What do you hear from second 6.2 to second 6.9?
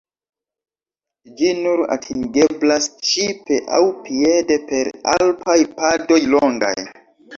longaj.